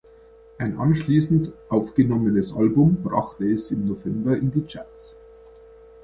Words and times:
Ein 0.57 0.79
anschließend 0.79 1.53
aufgenommenes 1.69 2.53
Album 2.53 3.03
brachte 3.03 3.45
es 3.45 3.69
im 3.69 3.85
November 3.85 4.35
in 4.35 4.49
die 4.49 4.61
Charts. 4.63 5.15